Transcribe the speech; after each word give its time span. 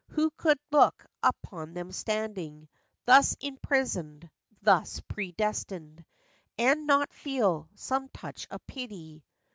Who 0.13 0.31
could 0.31 0.57
look 0.71 1.05
upon 1.21 1.75
them 1.75 1.91
standing 1.91 2.67
Thus 3.05 3.37
imprisoned, 3.39 4.31
thus 4.63 4.99
predestined, 5.01 6.03
And 6.57 6.87
not 6.87 7.13
feel 7.13 7.69
some 7.75 8.09
touch 8.09 8.47
of 8.49 8.65
pity 8.65 9.23